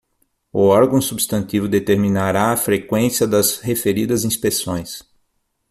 [0.51, 5.03] O órgão substantivo determinará a freqüência das referidas inspeções.